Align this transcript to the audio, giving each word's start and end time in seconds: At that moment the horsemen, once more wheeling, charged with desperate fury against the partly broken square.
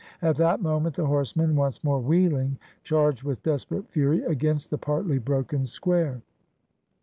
At 0.19 0.35
that 0.37 0.63
moment 0.63 0.95
the 0.95 1.05
horsemen, 1.05 1.55
once 1.55 1.83
more 1.83 1.99
wheeling, 1.99 2.57
charged 2.81 3.21
with 3.21 3.43
desperate 3.43 3.87
fury 3.87 4.23
against 4.23 4.71
the 4.71 4.77
partly 4.79 5.19
broken 5.19 5.63
square. 5.63 6.23